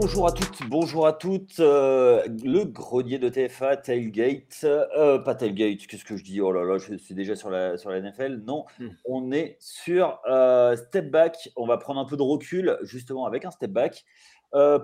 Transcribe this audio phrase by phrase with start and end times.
[0.00, 1.60] bonjour à toutes, bonjour à toutes.
[1.60, 6.40] Euh, le grenier de TFA, Tailgate, euh, pas Tailgate, qu'est-ce que je dis?
[6.40, 8.42] Oh là là, je suis déjà sur la, sur la NFL.
[8.46, 8.88] Non, Hmm.
[9.04, 11.50] on est sur euh, Step Back.
[11.54, 14.04] On va prendre un peu de recul, justement, avec un Step Back,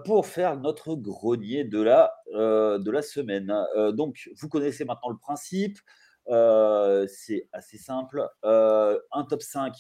[0.05, 3.53] pour faire notre grenier de la, de la semaine.
[3.95, 5.79] Donc, vous connaissez maintenant le principe.
[7.09, 8.29] C'est assez simple.
[8.43, 9.73] Un top 5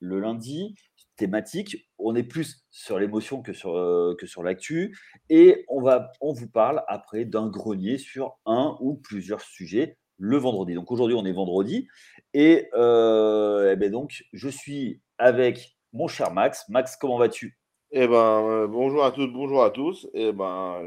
[0.00, 0.74] le lundi,
[1.16, 1.88] thématique.
[1.98, 4.98] On est plus sur l'émotion que sur, euh, que sur l'actu.
[5.30, 10.36] Et on, va, on vous parle après d'un grenier sur un ou plusieurs sujets le
[10.36, 10.74] vendredi.
[10.74, 11.88] Donc aujourd'hui, on est vendredi.
[12.34, 16.64] Et, euh, eh ben donc, je suis avec mon cher Max.
[16.68, 17.58] Max, comment vas-tu?
[17.90, 20.08] Eh ben, euh, bonjour à toutes, bonjour à tous.
[20.14, 20.82] Eh ben,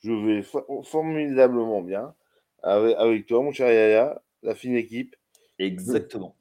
[0.00, 2.14] je vais fo- formidablement bien
[2.62, 5.16] avec, avec toi, mon cher Yaya, la fine équipe.
[5.58, 6.36] Exactement.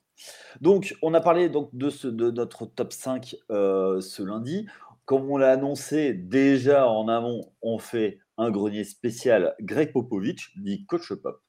[0.61, 4.67] Donc, on a parlé donc de, notre top 5 euh, ce lundi.
[5.05, 10.85] Comme on l'a annoncé déjà en amont, on fait un grenier spécial Greg Popovich, dit
[10.85, 11.41] Coach Pop.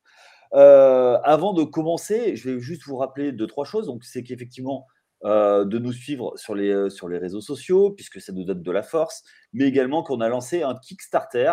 [0.54, 3.86] Euh, avant de commencer, je vais juste vous rappeler deux, trois choses.
[3.86, 4.86] Donc, c'est qu'effectivement,
[5.24, 8.72] euh, de nous suivre sur les, sur les réseaux sociaux, puisque ça nous donne de
[8.72, 11.52] la force, mais également qu'on a lancé un Kickstarter,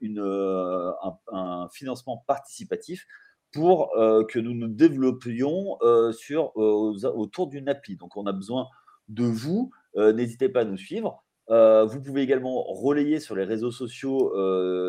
[0.00, 3.06] une, un, un financement participatif
[3.54, 7.96] pour euh, que nous nous développions euh, sur, euh, autour d'une appli.
[7.96, 8.66] Donc, on a besoin
[9.08, 9.70] de vous.
[9.96, 11.22] N'hésitez pas à nous suivre.
[11.48, 14.32] Vous pouvez également relayer sur les réseaux sociaux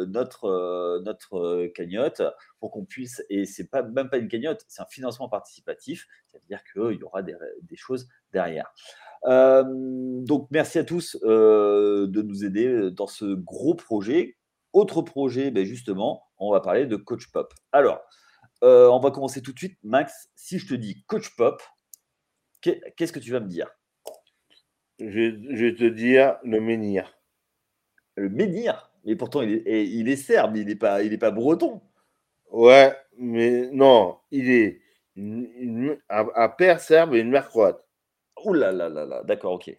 [0.08, 2.24] notre, notre cagnotte
[2.60, 6.64] pour qu'on puisse, et c'est pas, même pas une cagnotte, c'est un financement participatif, c'est-à-dire
[6.74, 7.36] qu'il y aura des,
[7.76, 8.74] choses derrière.
[9.28, 14.38] Donc, merci à tous de nous aider dans ce gros projet.
[14.74, 17.54] Autre projet, ben justement, on va parler de Coach Pop.
[17.74, 18.02] Alors,
[18.66, 19.78] euh, on va commencer tout de suite.
[19.84, 21.62] Max, si je te dis Coach Pop,
[22.62, 23.70] qu'est- qu'est-ce que tu vas me dire?
[25.00, 27.18] Je, vais- je vais te dire le menhir.
[28.16, 28.92] Le menhir?
[29.06, 31.82] Mais pourtant, il est, et il est serbe, il n'est pas, il est pas breton.
[32.52, 34.82] Ouais, mais non, il est
[35.16, 37.84] une- une- un, un père serbe et une mère croate.
[38.46, 39.76] Ouh là là là là, d'accord, ok.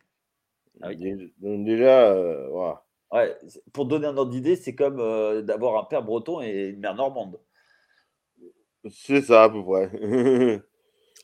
[0.82, 1.32] Ah oui.
[1.38, 2.84] Donc déjà, euh, voilà.
[3.12, 6.68] Ouais, c'est- pour donner un ordre d'idée, c'est comme euh, d'avoir un père breton et
[6.68, 7.40] une mère normande.
[8.90, 9.90] C'est ça à peu près.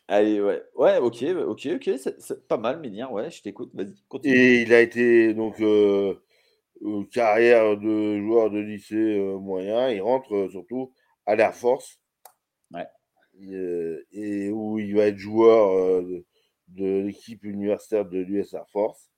[0.09, 4.25] Allez, ouais, ouais, ok, ok, ok, c'est pas mal, menhir, ouais, je t'écoute, vas-y, continue.
[4.25, 6.15] Et il a été donc euh,
[6.85, 9.91] euh, carrière de joueur de lycée euh, moyen.
[9.91, 10.93] Il rentre euh, surtout
[11.27, 12.01] à l'Air Force.
[12.73, 12.87] Ouais.
[13.41, 16.25] Et, et où il va être joueur de,
[16.69, 19.11] de l'équipe universitaire de l'US Air Force.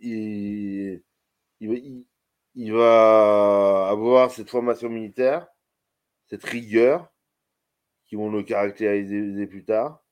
[0.00, 1.02] Il-
[2.54, 5.46] il va avoir cette formation militaire,
[6.34, 7.12] cette rigueur
[8.06, 10.02] qui vont le caractériser plus tard.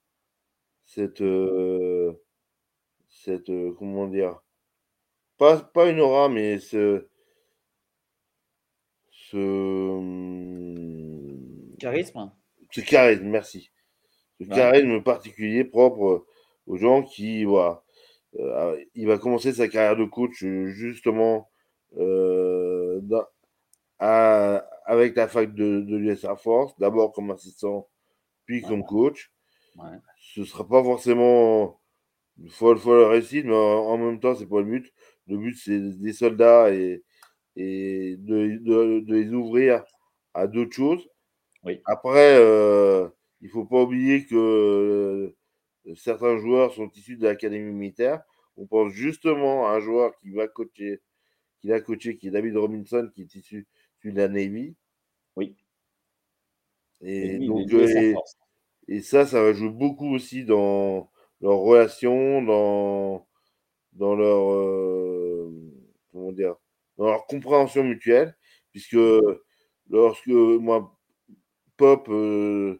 [0.84, 2.12] Cette, euh,
[3.08, 4.40] cette euh, comment dire,
[5.36, 7.08] pas, pas une aura, mais ce,
[9.10, 11.40] ce, hum,
[11.80, 12.30] Charisme
[12.70, 13.72] ce charisme, merci.
[14.40, 14.54] Ce Ouais.
[14.54, 16.24] charisme particulier propre
[16.68, 17.82] aux gens qui, voilà,
[18.38, 21.50] euh, il va commencer sa carrière de coach justement
[21.96, 23.26] dans-
[23.98, 27.88] à- avec la fac de, de l'US Air Force, d'abord comme assistant,
[28.46, 29.32] puis comme coach.
[29.76, 29.98] Ouais.
[30.34, 31.80] Ce sera pas forcément
[32.38, 34.92] une folle, folle réussite, mais en, en même temps, c'est pas le but.
[35.28, 37.02] Le but, c'est des soldats et,
[37.56, 39.84] et de, de- de les ouvrir
[40.34, 41.08] à d'autres choses.
[41.64, 41.80] Oui.
[41.86, 43.08] Après, euh,
[43.40, 48.22] il faut pas oublier que euh, certains joueurs sont issus de l'académie militaire.
[48.56, 51.00] On pense justement à un joueur qui va coacher,
[51.60, 53.66] qui a coaché, qui est David Robinson, qui est issu,
[54.10, 54.74] de la Navy.
[55.36, 55.56] Oui.
[57.00, 57.70] Et, donc,
[58.88, 63.26] et- ça, ça va jouer beaucoup aussi dans leurs relations, dans,
[63.92, 65.50] dans leur, euh,
[66.12, 66.56] comment dire,
[66.96, 68.36] dans leur compréhension mutuelle,
[68.72, 68.96] puisque
[69.88, 70.98] lorsque moi,
[71.76, 72.78] Pop, euh,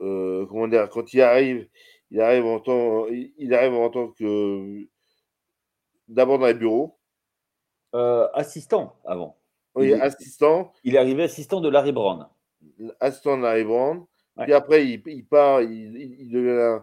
[0.00, 1.68] euh, comment dire, quand il arrive,
[2.10, 4.86] il arrive en tant, il il arrive en tant que,
[6.08, 6.98] d'abord dans les bureaux,
[7.94, 9.38] Euh, assistant avant.
[9.76, 12.28] Oui, Il est- assistant, Il est arrivé assistant de Larry Brown.
[13.00, 14.04] assistant de Larry Brown.
[14.36, 14.44] Ouais.
[14.44, 16.82] Puis après, il, il part, il, devient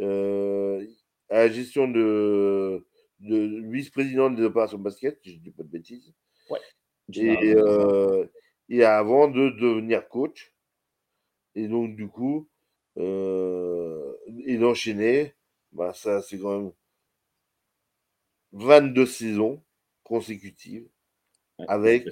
[0.00, 0.86] euh,
[1.28, 2.86] à la gestion de,
[3.20, 6.12] de vice-président des opérations basket, si je ne dis pas de bêtises.
[7.14, 8.26] Et, euh,
[8.68, 10.54] et avant de devenir coach.
[11.54, 12.48] Et donc, du coup,
[12.98, 14.14] euh,
[14.46, 15.34] et d'enchaîner,
[15.72, 16.72] bah, ça, c'est quand même
[18.52, 19.62] 22 saisons
[20.02, 20.88] consécutives
[21.58, 22.08] Ouais, avec-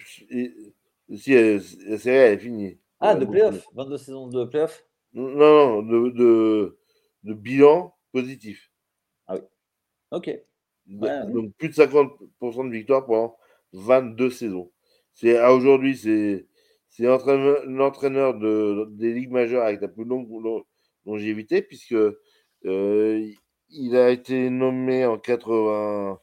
[0.00, 2.78] si la série elle est finie.
[3.00, 4.84] Ah, de playoff 22 saisons de playoff?
[5.12, 6.78] Non, non, de, de,
[7.24, 8.70] de bilan positif.
[10.10, 10.30] Ok.
[10.86, 13.36] Donc plus de 50% de victoires pendant
[13.72, 14.70] 22 saisons.
[15.12, 16.46] C'est à aujourd'hui, c'est
[16.88, 20.28] c'est l'entraîneur de, des ligues majeures avec la plus longue
[21.04, 23.32] longévité, puisque euh,
[23.68, 26.20] il a été nommé en, 80,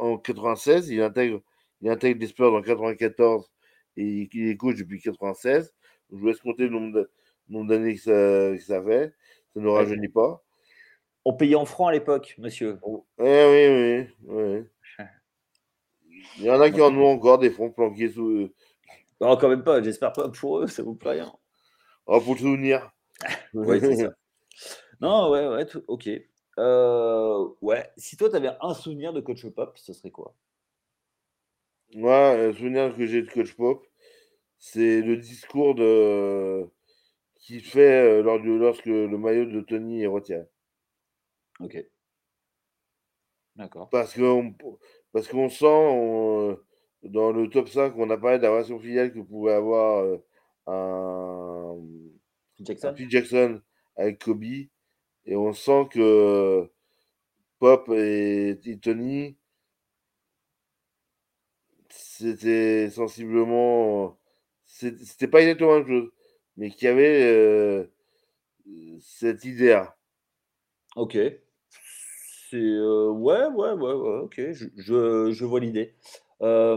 [0.00, 1.42] en 96, il intègre,
[1.80, 3.50] il intègre les Spurs en 94
[3.96, 5.72] et il est coach depuis 96.
[6.10, 9.14] je vous laisse compter le nombre d'années que ça, ça, fait.
[9.54, 10.42] Ça ne rajeunit pas.
[11.24, 12.78] On payait en francs à l'époque, monsieur.
[13.18, 14.64] Eh oui, oui, oui.
[16.38, 18.50] Il y en a qui en ont encore des fonds planqués sous,
[19.20, 21.30] non, quand même pas, j'espère pas pour eux, ça vaut pas rien.
[22.06, 22.90] Oh, pour le souvenir.
[23.54, 24.10] ouais, c'est ça.
[25.02, 26.10] Non, ouais, ouais, ok.
[26.60, 30.34] Euh, ouais, si toi, tu avais un souvenir de Coach Pop, ce serait quoi?
[31.94, 33.86] Moi, un souvenir que j'ai de Coach Pop,
[34.58, 36.68] c'est le discours de
[37.36, 40.44] qu'il fait euh, lors de, lorsque le maillot de Tony est retiré.
[41.60, 41.82] Ok.
[43.56, 43.88] D'accord.
[43.88, 44.54] Parce qu'on
[45.12, 46.58] parce qu'on sent,
[47.02, 50.18] dans le top 5, on a parlé de la relation filiale que pouvait avoir euh,
[50.66, 51.76] un,
[52.60, 52.94] Jackson?
[53.08, 53.60] Jackson
[53.96, 54.44] avec Kobe.
[55.26, 56.70] Et on sent que
[57.58, 59.36] Pop et, Tony,
[61.88, 64.18] c'était sensiblement.
[64.64, 66.10] C'était pas exactement la même chose,
[66.56, 67.86] mais qu'il y avait euh,
[69.00, 69.96] cette idée-là.
[70.96, 71.16] Ok.
[72.50, 72.56] C'est.
[72.56, 74.36] Euh, ouais, ouais, ouais, ouais, ok.
[74.52, 75.94] Je, je, je vois l'idée.
[76.42, 76.76] Euh,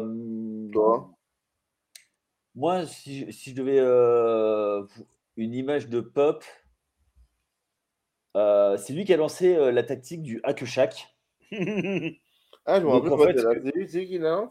[2.56, 3.80] moi, si, je devais
[5.38, 6.44] une image de Pop,
[8.36, 11.16] euh, c'est lui qui a lancé la tactique du hack shack.
[11.52, 13.54] ah, je me rappelle pas,
[13.88, 14.50] c'est lui qui lance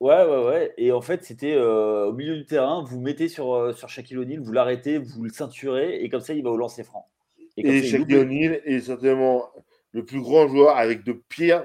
[0.00, 0.74] Ouais, ouais, ouais.
[0.76, 4.52] Et en fait, c'était au milieu du terrain, vous mettez sur, sur Shaquille O'Neal, vous
[4.52, 7.08] l'arrêtez, vous le ceinturez, et comme ça, il va au lancer franc.
[7.56, 9.48] Et, et Shaquille O'Neal est certainement
[9.92, 11.64] le plus grand joueur avec de pires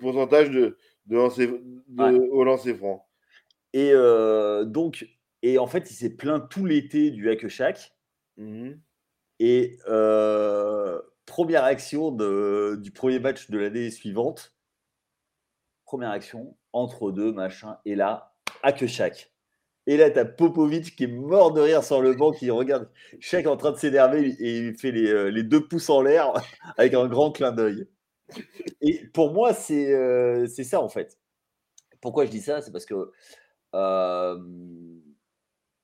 [0.00, 0.76] pourcentages de,
[1.06, 3.06] de lancer, de, au lancer franc.
[3.72, 5.06] Et euh, donc,
[5.42, 7.92] et en fait, il s'est plaint tout l'été du hack shack.
[8.36, 8.80] Mhm.
[9.40, 14.54] Et euh, première action du premier match de l'année suivante,
[15.84, 19.32] première action, entre deux, machin, et là, hack shack.
[19.86, 22.88] Et là, tu as Popovic qui est mort de rire sur le banc, qui regarde
[23.20, 26.32] Shaq en train de s'énerver et il fait les, euh, les, deux pouces en l'air
[26.78, 27.86] avec un grand clin d'œil.
[28.80, 31.18] Et pour moi, c'est ça en fait.
[32.00, 32.62] Pourquoi je dis ça?
[32.62, 33.12] C'est parce que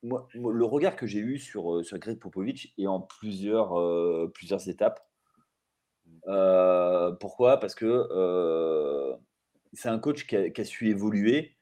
[0.03, 3.75] moi, le regard que j'ai eu sur, sur Greg Popovich est en plusieurs,
[4.33, 5.01] plusieurs étapes.
[7.21, 7.59] pourquoi?
[7.59, 9.19] Parce que
[9.73, 11.57] c'est un coach qui a, su évoluer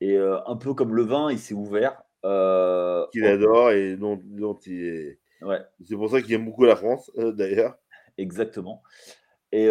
[0.00, 2.02] et un peu comme le vin, il s'est ouvert.
[2.22, 5.20] Qu'il adore et dont, il est.
[5.42, 5.60] Ouais.
[5.84, 7.76] C'est pour ça qu'il aime beaucoup la France, d'ailleurs.
[8.18, 8.82] Exactement.
[9.52, 9.68] Et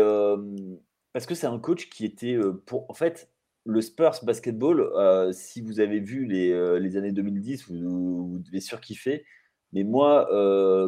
[1.11, 2.89] parce que c'est un coach qui était pour.
[2.89, 3.32] En fait,
[3.65, 4.91] le Spurs basketball,
[5.33, 9.25] si vous avez vu les, les années 2010, vous, vous, devez surkiffer.
[9.71, 10.27] Mais moi,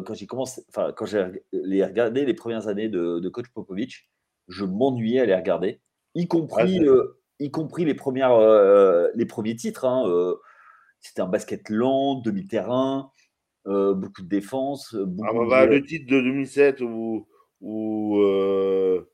[0.06, 4.10] quand j'ai commencé, enfin, quand j'ai regardé les premières années de, coach Popovich,
[4.48, 5.80] je m'ennuyais à les regarder,
[6.14, 6.80] y ah, compris,
[7.40, 8.38] y compris les, premières,
[9.14, 9.86] les premiers titres.
[9.86, 10.34] Hein,
[11.00, 13.10] C'était un basket lent, demi-terrain,
[13.64, 14.94] beaucoup de défense.
[14.94, 17.26] Beaucoup ah, bah, Le titre de 2007 où
[17.60, 19.06] où, euh,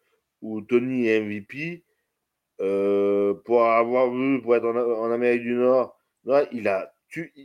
[0.69, 1.85] Tony est MVP,
[2.62, 5.99] euh, pour avoir vu, pour être en, Amérique du Nord,
[6.52, 6.90] il, a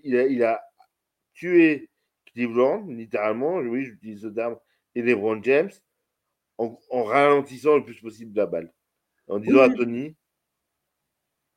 [0.03, 0.63] il, a,
[1.33, 1.89] tué
[2.33, 4.57] Cleveland, littéralement, oui, j'utilise ce terme,
[4.95, 5.71] et LeBron James,
[6.57, 8.71] en, ralentissant le plus possible la balle.
[9.27, 10.15] En disant à Tony.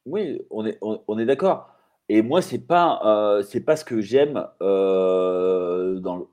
[0.07, 1.73] Oui, on est, on, est d'accord.
[2.09, 6.29] Et moi, c'est pas, euh, c'est pas ce que j'aime euh, dans,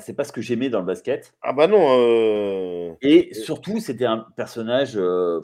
[0.00, 1.34] c'est pas ce que j'aimais dans le basket.
[1.42, 1.86] Ah bah non.
[1.98, 4.96] Euh, Et surtout, c'était un personnage.
[4.96, 5.40] Euh,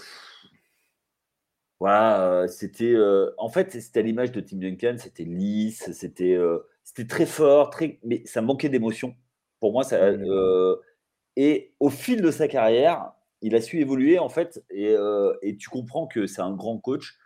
[1.80, 2.94] voilà, euh, c'était.
[3.38, 4.96] en fait, c'était à l'image de Tim Duncan.
[4.98, 6.38] C'était lisse, c'était,
[6.84, 9.16] c'était très fort, très, mais ça manquait d'émotion.
[9.60, 10.12] Pour moi, ça.
[10.12, 10.76] Mmh.
[11.36, 14.94] et au fil de sa carrière, il a su évoluer en fait, et,
[15.42, 17.18] et tu comprends que c'est un grand coach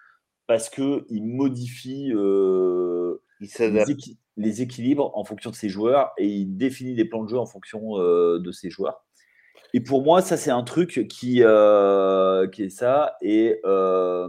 [0.46, 2.12] parce que il modifie.
[3.40, 3.49] il
[4.37, 7.46] les équilibres en fonction de ses joueurs et il définit des plans de jeu en
[7.46, 9.04] fonction euh, de ses joueurs.
[9.75, 13.16] Et pour moi, ça, c'est un truc qui, euh, qui est ça.
[13.21, 14.28] Et, euh,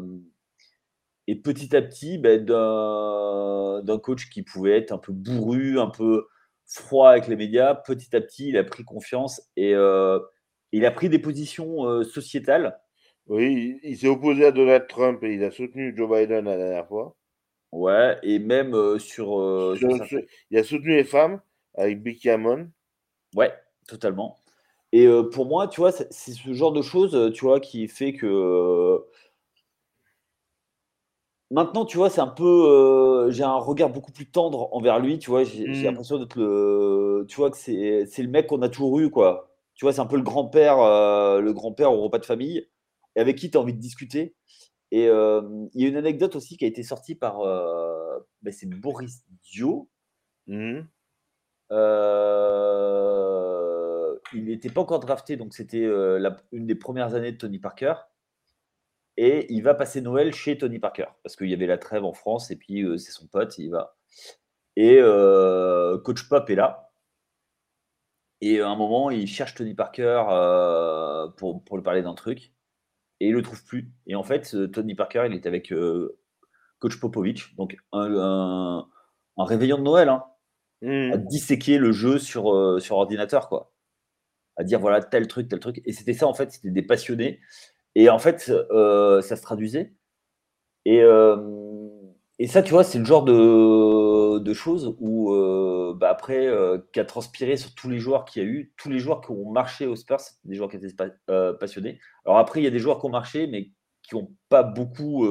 [1.27, 6.25] et petit à petit, ben, d'un coach qui pouvait être un peu bourru, un peu
[6.65, 9.73] froid avec les médias, petit à petit, il a pris confiance et
[10.71, 12.79] il a pris des positions sociétales.
[13.27, 16.87] Oui, il s'est opposé à Donald Trump et il a soutenu Joe Biden la dernière
[16.87, 17.15] fois.
[17.71, 19.75] Ouais, et même sur.
[19.79, 21.39] il a soutenu les femmes
[21.75, 22.67] avec Becky Hammond.
[23.35, 23.53] Ouais,
[23.87, 24.39] totalement.
[24.97, 29.03] Et pour moi, tu vois, c'est ce genre de choses, tu vois, qui fait que
[31.51, 35.29] Maintenant, tu vois, c'est un peu, j'ai un regard beaucoup plus tendre envers lui, tu
[35.29, 35.43] vois?
[35.43, 35.83] J'ai Mmh.
[35.83, 39.51] l'impression d'être le tu vois, que c'est le mec qu'on a toujours eu, quoi.
[39.75, 40.77] Tu vois, c'est un peu le grand-père,
[41.41, 42.67] le grand-père au repas de famille
[43.15, 44.35] et avec qui tu as envie de discuter
[44.91, 49.23] et il y a une anecdote aussi qui a été sortie par, bah, c'est Boris
[49.43, 49.89] Dio.
[50.47, 50.87] Mmh mh.
[54.33, 57.93] Il n'était pas encore drafté, donc c'était, la une des premières années de Tony Parker.
[59.17, 62.13] Et il va passer Noël chez Tony Parker parce qu'il y avait la trêve en
[62.13, 63.95] France et puis, heu, c'est son pote, il va.
[64.75, 66.91] Et heu, coach Pop est là.
[68.41, 70.23] Et à un moment, il cherche Tony Parker,
[71.37, 72.53] pour pour lui parler d'un truc
[73.21, 73.91] et il le trouve plus.
[74.07, 75.73] Et en fait, Tony Parker, il était avec,
[76.79, 78.87] coach Popovich, donc un un
[79.37, 80.25] un réveillon de Noël, hein,
[81.09, 81.17] à Mmh.
[81.17, 81.27] Mh.
[81.27, 83.74] disséquer le jeu sur, sur ordinateur, quoi.
[84.57, 87.41] À dire voilà tel truc, tel truc et c'était ça en fait, c'était des passionnés
[87.95, 89.93] et en fait, heu, ça se traduisait
[90.85, 91.91] et hem
[92.39, 96.49] et ça, tu vois, c'est le genre de de choses où, heu, bah, après,
[96.93, 98.73] qui a transpiré sur tous les joueurs qu'il y a eu.
[98.77, 100.87] Tous les joueurs qui ont marché aux Spurs, des joueurs qui étaient
[101.59, 101.99] passionnés.
[102.25, 103.71] Alors après, il y a des joueurs qui ont marché, mais
[104.03, 105.25] qui ont pas beaucoup,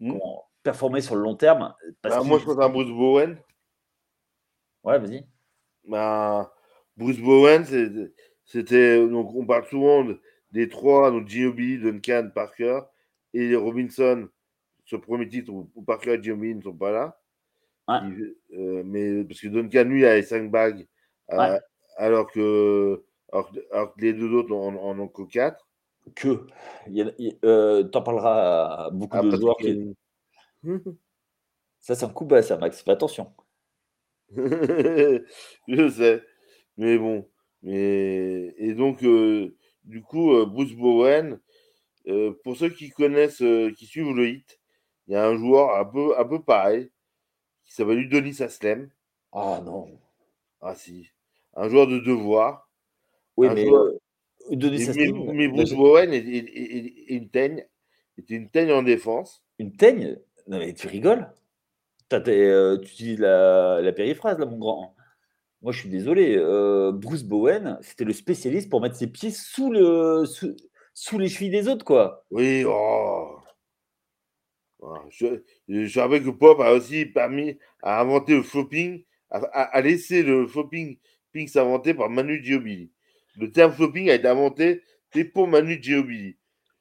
[0.00, 0.12] Mmh.
[0.12, 3.38] comment performé sur le long terme, parce Bah, moi, je pense à Bruce Bowen.
[4.88, 5.28] Ouais, vas-y.
[5.86, 6.52] Bah,
[6.96, 7.64] Bruce Bowen,
[8.44, 10.20] c'était donc on parle souvent de
[10.52, 12.80] des 3, donc Ginobili, Duncan, Parker
[13.34, 14.28] et Robinson.
[14.86, 17.20] Ce 1er titre où où Parker et Ginobili ne sont pas là.
[17.88, 18.00] Ouais.
[18.00, 20.88] Il heu, mais parce que Duncan, lui, a les 5 bagues,
[21.36, 21.50] Ouais.
[21.50, 21.60] heu,
[21.98, 25.68] alors que alors que alors que les 2 autres en en ont que 4.
[26.16, 26.46] Que.
[26.86, 29.96] Il y a il heu, tu en parleras à beaucoup Ah, de Patrick joueurs qui.
[31.84, 33.32] Ça, c'est un coup bas ça, Max, fais attention.
[35.68, 36.22] Je sais,
[36.76, 37.28] mais bon,
[37.62, 41.40] mais et donc heu, du coup, heu, Bruce Bowen,
[42.08, 43.42] heu, pour ceux qui connaissent,
[43.78, 44.60] qui suivent le Heat,
[45.08, 46.90] il y a un joueur un peu un peu pareil,
[47.64, 48.90] qui s'appelle Udonis Haslem.
[49.32, 49.98] Ah non!
[50.60, 51.10] Ah si,
[51.54, 52.68] un joueur de devoir,
[53.36, 53.92] Oui, mais joueur
[54.50, 57.66] Udonis et mais Bruce Bowen est est est est une teigne,
[58.18, 59.42] était une teigne en défense.
[59.58, 60.18] Une teigne?
[60.46, 61.32] Non mais tu rigoles?
[62.10, 64.94] Tu as tu utilises la la périphrase là, mon grand.
[65.62, 69.72] Moi, je suis désolé, heu, Bruce Bowen, c'était le spécialiste pour mettre ses pieds sous
[69.72, 70.56] le sous
[70.94, 72.24] sous les chevilles des autres, quoi.
[72.30, 73.38] Oui, oh!
[74.80, 79.80] Voilà, je rappelle que Pop a aussi permis a inventé le flopping, a a a
[79.80, 80.98] laissé le flopping
[81.32, 82.90] ping s'inventer par Manu Ginobili.
[83.36, 86.36] Le terme flopping a été inventé, sais, pour Manu Ginobili.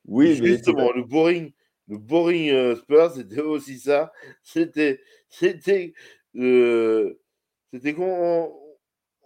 [0.06, 1.52] Oui, mais c'est Justement, le boring
[1.88, 4.12] le boring, heu, Spurs, c'était aussi ça.
[4.44, 5.94] C'était c'était,
[6.36, 7.22] heu,
[7.74, 8.54] c'était qu'on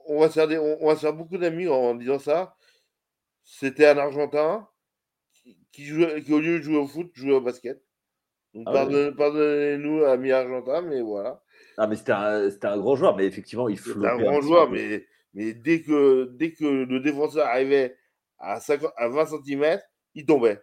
[0.08, 2.56] on va se faire des on on va se faire beaucoup d'amis en disant ça.
[3.44, 4.70] C'était un argentin
[5.34, 7.84] qui qui jouait qui au lieu de jouer au foot, jouait au basket.
[8.53, 8.86] Donc ah
[9.18, 11.44] pardonnez-nous amis argentins, mais voilà.
[11.77, 14.70] Ah mais c'était un c'était un grand joueur, mais effectivement, il C'était un grand joueur,
[14.70, 14.72] peu.
[14.72, 17.98] mais mais dès que dès que le défenseur arrivait
[18.38, 20.62] à 50 à 20 centimètres, il tombait.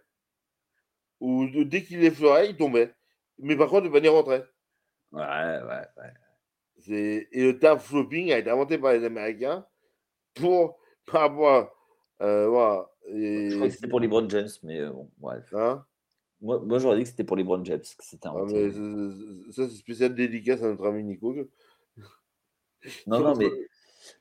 [1.19, 2.93] Ou de dès qu'il l'effleurait, il tombait.
[3.39, 4.45] Mais par contre, le panier rentrait.
[5.11, 6.13] Ouais, ouais, ouais.
[7.31, 9.65] Et le terme flopping a été inventé par les Américains
[10.35, 11.71] pour par rapport
[12.21, 15.53] heu, voilà Je crois que c'était pour LeBron James, mais heu, bon, bref.
[15.53, 15.85] hein?
[16.41, 18.71] Moi moi, j'aurais dit que c'était pour LeBron James que c'était Ah mais
[19.51, 21.35] ça c'est spécial dédicace à notre ami Nico.
[23.07, 23.51] non, non, mais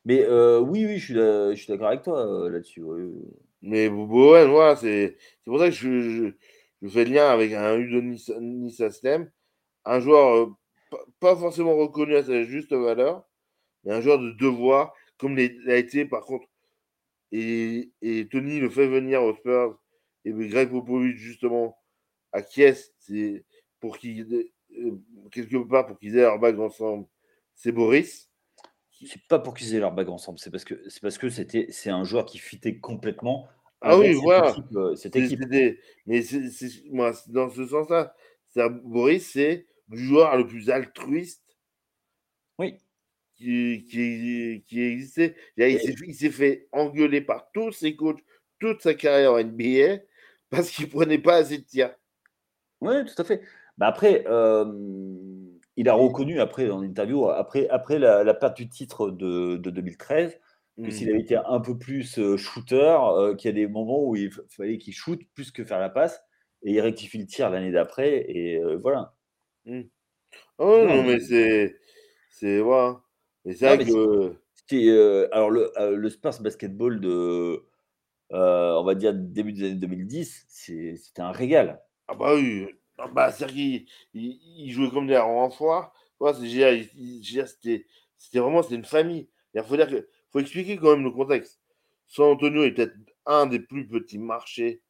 [0.05, 3.13] mais heu, oui, oui, je suis d'accord avec toi, là-dessus, oui.
[3.63, 6.33] Mais Bowen, voilà, c'est c'est pour ça que je je
[6.83, 8.27] je fais le lien avec un Udonis
[8.81, 9.31] Haslem,
[9.85, 10.53] un joueur, heu,
[11.21, 13.25] pas forcément reconnu à sa juste valeur,
[13.85, 16.47] mais un joueur de devoir, comme l'a été par contre
[17.33, 19.79] et Tony le fait venir aux Spurs
[20.25, 21.77] et Greg Popovich justement
[22.33, 23.45] acquiesce, c'est
[23.81, 27.07] pour qu'ils heu, quelque part pour qu'ils aient leur bague ensemble,
[27.55, 28.31] c'est Boris
[28.93, 31.69] C'est pas pour qu'ils aient leur bague ensemble, c'est parce que c'est parce que c'était
[31.71, 33.49] c'est un joueur qui fitait complètement
[33.81, 35.41] ah oui, voilà, équipe, heu, cette équipe.
[36.07, 38.15] mais c'est moi, dans ce sens-là.
[38.85, 41.45] Boris, c'est le joueur le plus altruiste
[42.59, 42.79] Oui
[43.37, 45.37] qui qui qui ait existé.
[45.57, 48.19] Et il s'est fait engueuler par tous ses coachs
[48.59, 50.03] toute sa carrière en NBA
[50.51, 51.95] parce qu'il prenait pas assez de tirs.
[52.81, 53.43] ouais, tout à fait.
[53.77, 54.25] Bah, après,
[55.77, 59.71] il a reconnu après en interview, après après la la perte du titre de de
[59.71, 60.41] 2013,
[60.83, 62.99] que mmh, s'il avait été un peu plus, shooter,
[63.39, 66.21] qu'il y a des moments où il fallait qu'il shoot plus que faire la passe
[66.63, 69.15] et il rectifie le tir l'année d'après et voilà.
[69.65, 69.83] mmh.
[70.59, 71.77] Ouais, Non, non, mais c'est
[72.31, 73.03] c'est voilà.
[73.45, 73.93] Mais c'est vrai c'est
[74.69, 77.65] que alors le, le Spurs basketball de,
[78.31, 81.81] on va dire début des années 2010, c'est c'était un régal.
[82.07, 82.69] Ah bah oui,
[82.99, 85.93] ah bah, c'est-à-dire qu'ils ils ils jouaient comme des renforts.
[86.21, 86.85] Ouais, c'est génial,
[87.47, 89.29] c'était c'était vraiment c'était une famille.
[89.55, 91.61] Il faut dire que faut expliquer quand même le contexte.
[92.07, 92.95] San Antonio est peut-être
[93.27, 94.83] un des plus petits marchés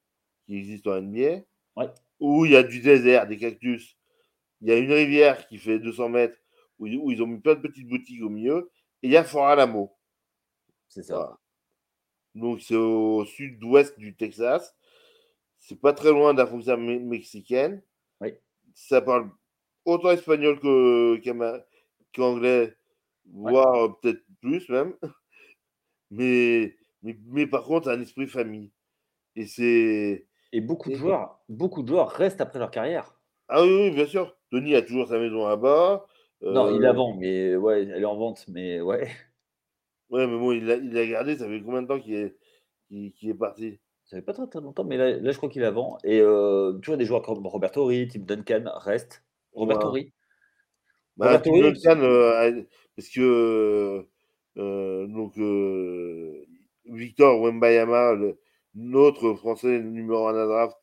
[0.47, 1.42] qui existent en NBA,
[1.76, 1.88] Ouais,
[2.21, 3.97] où il y a du désert, des cactus.
[4.61, 6.38] Il y a une rivière qui fait 200 mètres
[6.78, 8.71] où ils où ils ont mis plein de petites boutiques au milieu
[9.02, 9.97] et il y a Fort Alamo.
[10.88, 11.14] c'est ça.
[11.14, 11.38] Voilà.
[12.35, 14.75] Donc c'est au sud-ouest du Texas.
[15.59, 17.83] C'est pas très loin de la frontière me mexicaine.
[18.21, 18.35] Oui.
[18.75, 19.30] Ça parle
[19.85, 20.59] autant espagnol
[22.12, 22.76] qu'anglais,
[23.26, 24.95] voire, heu, peut-être plus même.
[26.10, 28.72] Mais mais mais par contre, un esprit famille
[29.36, 33.18] et c'est Et beaucoup de joueurs beaucoup de joueurs restent après leur carrière.
[33.48, 34.36] ah oui, oui, bien sûr.
[34.50, 36.06] Tony a toujours sa maison là-bas,
[36.50, 39.08] Non, il la heu, vend, mais ouais, elle est en vente, mais ouais,
[40.10, 42.36] ouais, mais bon, il l'a il l'a gardé, ça fait combien de temps qu'il est
[42.88, 43.80] qu'il qu'il est parti?
[44.04, 46.20] ça fait pas très, très longtemps, mais là là, je crois qu'il la vend et
[46.20, 49.24] heu, tu vois des joueurs comme Roberto Horry, Tim Duncan restent.
[49.52, 49.88] Roberto Voilà.
[49.88, 50.12] Horry
[51.16, 52.50] Bah, Roberto Tim Horry, Duncan, heu, a
[52.96, 54.06] parce que,
[54.58, 56.46] donc heu,
[56.86, 58.38] Victor Wembanyama, le
[58.74, 60.76] notre Français numéro 1 de la draft,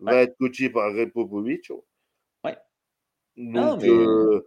[0.00, 1.70] ouais, va être coaché par Greg Popovich.
[2.44, 2.56] ouais.
[3.36, 4.46] Donc mais heu,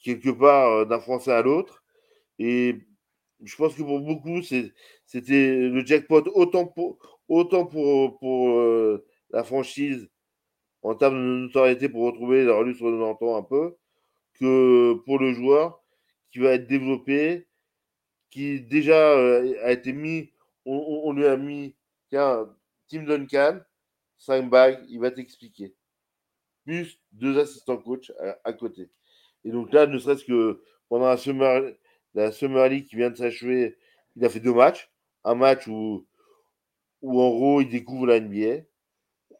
[0.00, 1.82] quelque part, d'un Français à l'autre
[2.38, 2.76] et
[3.42, 6.98] je pense que pour beaucoup, c'était le jackpot autant pour
[7.28, 8.60] autant pour, pour,
[9.30, 10.08] la franchise
[10.82, 13.76] en termes de notoriété pour retrouver leur lustre d'antan un peu,
[14.34, 15.82] que pour le joueur
[16.30, 17.46] qui va être développé,
[18.34, 20.30] qui déjà, heu, a été mis
[20.66, 21.76] on lui a mis:
[22.10, 22.48] «Tiens,
[22.90, 23.60] Tim Duncan,
[24.18, 25.74] 5 bagues, il va t'expliquer».
[26.66, 28.12] Plus 2 assistants coach
[28.44, 28.90] à côté
[29.44, 31.62] et donc là, ne serait-ce que pendant la summer
[32.14, 33.76] la summer league qui vient de s'achever,
[34.16, 34.90] il a fait 2 matchs.
[35.24, 36.06] Un match où
[37.02, 38.64] où en gros, il découvre la NBA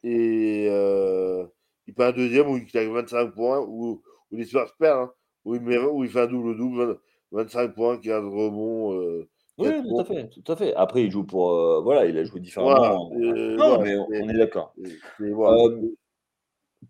[0.04, 1.48] et heu,
[1.86, 4.02] il fait un deuxième où il claque 25 points, où
[4.32, 7.00] les Spurs perdent, hein, où il où il fait un double-double,
[7.32, 10.74] 25 points, 15 rebonds, heu, oui, 4 oui, tout à fait, tout à fait.
[10.74, 13.12] Après, il joue pour, heu, voilà, il a joué Voilà, différemment.
[13.12, 14.76] heu, Non, voilà, mais on on est d'accord.
[15.18, 15.58] voilà,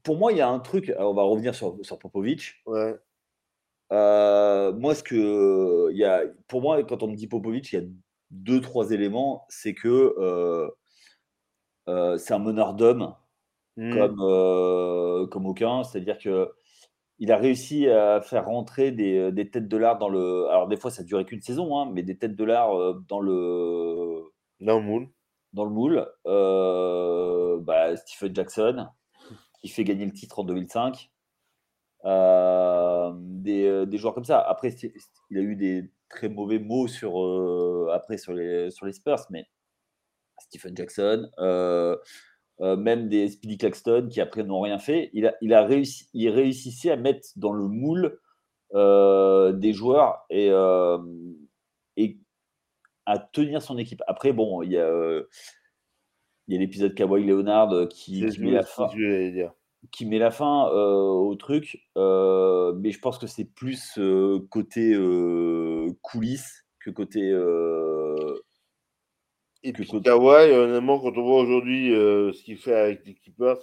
[0.04, 2.64] pour moi, il y a un truc, alors on va revenir sur sur Popovic.
[2.66, 2.98] ouais.
[3.92, 7.76] Heu, moi, ce que il y a pour moi, quand on me dit Popovic, il
[7.76, 7.86] y a
[8.30, 9.46] deux, trois éléments.
[9.48, 10.70] C'est que, heu,
[12.18, 13.14] c'est un meneur d'hommes
[13.76, 14.14] Mmh.
[14.16, 14.18] comme,
[15.30, 15.84] comme aucun.
[15.84, 16.18] C'est-à-dire
[17.18, 20.68] qu'il a réussi à faire rentrer des, heu, des têtes de l'art dans le alors
[20.68, 23.20] des fois, ça a duré qu'une saison, hein, mais des têtes de l'art, heu, dans
[23.20, 24.22] le
[24.60, 25.08] Dans le moule.
[25.52, 26.06] dans le moule.
[26.26, 28.86] Heu, bah, Stephen Jackson,
[29.60, 31.10] qui fait gagner le titre en 2005.
[32.04, 34.40] Hem, des, joueurs comme ça.
[34.40, 34.74] Après,
[35.30, 39.26] il a eu des très mauvais mots sur, heu, après sur les sur les Spurs,
[39.30, 39.46] mais
[40.38, 41.30] Stephen Jackson,
[42.60, 45.10] heu, même des Speedy Claxton qui après n'ont rien fait.
[45.12, 48.18] Il a il a réussi il réussissait à mettre dans le moule,
[48.74, 51.34] heu, des joueurs et hem
[51.96, 52.18] et
[53.06, 54.02] à tenir son équipe.
[54.06, 55.28] Après bon, il y a, heu,
[56.48, 58.88] il y a l'épisode Kawhi Leonard, qui met la fin.
[59.92, 63.98] Qui met la fin, au truc, mais je pense que c'est plus,
[64.48, 64.96] côté,
[66.00, 67.30] coulisses que côté,
[69.64, 73.58] Et puis Kawhi, honnêtement, quand on voit aujourd'hui, heu, ce qu'il fait avec les Clippers,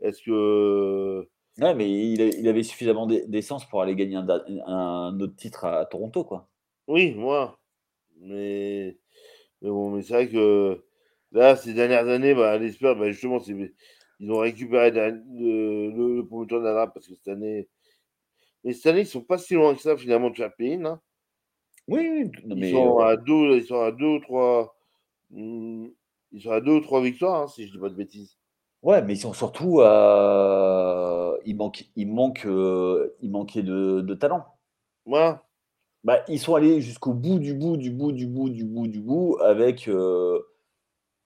[0.00, 5.20] est-ce que ouais, mais il a il avait suffisamment d'e d'essence pour aller gagner un
[5.20, 6.48] autre titre à Toronto, quoi.
[6.88, 7.58] oui, moi,
[8.20, 8.98] mais
[9.62, 10.84] mais bon, mais c'est vrai que
[11.32, 13.40] là, ces dernières années, bah, les Spurs, bah, justement,
[14.20, 17.68] ils ont récupéré le le le 1er tour de la parce que cette année
[18.64, 21.02] mais cette année, ils sont pas si loin que ça finalement de faire play-in, hein.
[21.88, 24.75] Oui, oui, non Ils sont heu, à 2 ils sont à 2 ou 3 mmh,
[25.30, 28.36] ils sont à 2 ou 3 victoires, hein, si je dis pas de bêtises.
[28.82, 34.14] ouais, mais ils sont surtout à il manque il manque, heu, il manquait de de
[34.14, 34.44] talent.
[35.06, 35.42] Moi?
[36.04, 39.00] Bah, ils sont allés jusqu'au bout du bout, du bout, du bout, du bout, du
[39.02, 39.88] bout avec,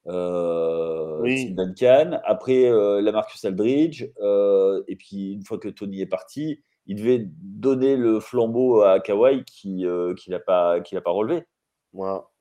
[0.06, 6.00] Heu, Tim oui, Duncan, après, heu, LaMarcus Aldridge, heu et puis une fois que Tony
[6.00, 10.94] est parti, il devait donner le flambeau à Kawhi qui, heu, qui l'a pas qui
[10.94, 11.44] l'a pas relevé.
[11.92, 12.32] moi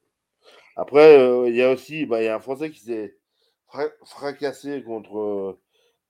[0.80, 3.15] Après, heu, il y a aussi, bah, y a un Français qui s'est
[3.68, 5.60] fra fracassé contre, heu,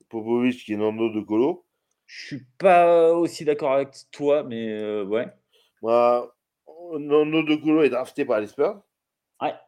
[0.09, 1.65] Popovic, qui est Nando De Colo.
[2.07, 5.27] Je suis pas aussi d'accord avec toi, mais, heu, ouais.
[5.81, 6.33] Bah,
[6.97, 8.81] Nando De Colo est drafté par les Spurs
[9.41, 9.59] Ouais,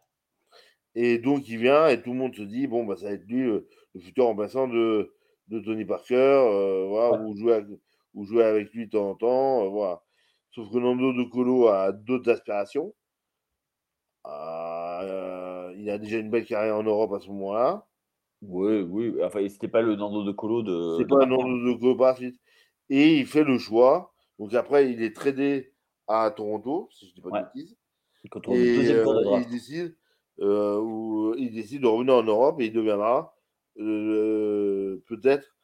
[0.96, 3.26] et donc il vient et tout le monde se dit: «Bon, bah, ça va être
[3.28, 3.68] lui, le
[4.00, 5.14] futur remplaçant de
[5.48, 7.68] de Tony Parker», voilà, ouais, ou jouer avec
[8.14, 10.02] ou jouer avec lui de temps en temps, voilà.
[10.52, 12.94] Sauf que Nando De Colo a d'autres aspirations.
[14.26, 14.30] Euh,
[15.82, 17.88] il a déjà une belle carrière en Europe à ce moment-là.
[18.42, 21.26] Oui, oui, enfin, c'était pas le Nando De Colo de C'est pas maintenant.
[21.26, 22.40] Nando De Colo par suite
[22.90, 24.14] et il fait le choix.
[24.40, 25.74] Donc après, il est tradé
[26.08, 27.78] à Toronto, si je dis pas de bêtises
[28.32, 29.98] Quand on et 2e tour de heu, il décide,
[30.42, 33.36] heu, ou il décide de revenir en Europe et il deviendra,
[33.80, 35.58] heu, peut-être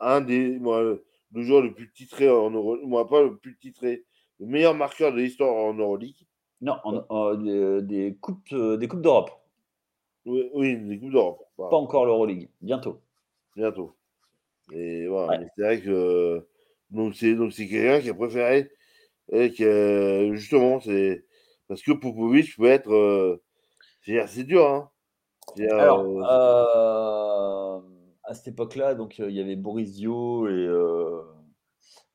[0.00, 4.06] un des moi, le joueur le plus titré en Euro moi pas le plus titré,
[4.40, 6.26] le meilleur marqueur de l'histoire en Euroleague.
[6.60, 9.30] Non, en en des des coupes, des coupes d'Europe.
[10.26, 11.76] Oui, oui, des coupes d'Europe, Pas voilà.
[11.78, 13.00] encore l'Euroleague, bientôt.
[13.56, 13.96] Bientôt
[14.72, 15.38] et voilà, Ouais.
[15.38, 16.46] mais c'est vrai que
[16.90, 18.70] donc c'est donc c'est quelqu'un qui a préféré
[19.32, 21.24] et que justement, c'est
[21.68, 23.40] parce que Popovich peut être,
[24.06, 24.90] dire, c'est dur, hein.
[25.56, 27.82] Dire, Alors, hem,
[28.24, 30.68] à cette époque-là, donc il y avait Boris Dio et